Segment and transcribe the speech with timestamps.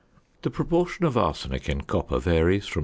[0.23, 2.79] ~ The proportion of arsenic in copper varies from 0.